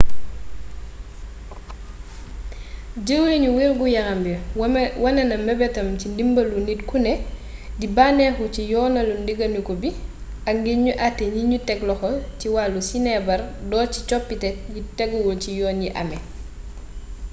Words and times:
jeewrinu 3.05 3.49
wérgu 3.57 3.85
yaram 3.95 4.19
bi 4.25 4.33
wane 5.05 5.23
na 5.29 5.35
meebeetam 5.45 5.87
ci 5.99 6.05
ndimbeelu 6.11 6.57
nit 6.67 6.81
kuné 6.89 7.11
di 7.79 7.87
bannéxu 7.95 8.43
ci 8.53 8.61
yoonalu 8.71 9.13
ndéganiku 9.21 9.71
bii 9.81 10.01
ak 10.49 10.55
ngir 10.59 10.77
gnu 10.79 10.93
atté 11.07 11.23
gnignu 11.31 11.57
ték 11.67 11.79
loxo 11.87 12.09
ci 12.39 12.47
wallu-sinéébar 12.55 13.41
door 13.69 13.87
ci 13.93 13.99
coppité 14.09 14.49
yi 14.73 14.81
téguwul 14.97 15.37
ci 15.43 15.49
yoon 15.59 15.77
yi 15.85 15.89
amé 16.01 16.17